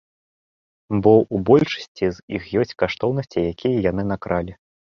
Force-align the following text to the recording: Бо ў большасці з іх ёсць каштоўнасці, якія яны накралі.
Бо 1.01 1.13
ў 1.23 1.37
большасці 1.51 2.05
з 2.15 2.39
іх 2.39 2.49
ёсць 2.63 2.75
каштоўнасці, 2.85 3.47
якія 3.55 3.85
яны 3.91 4.03
накралі. 4.15 4.53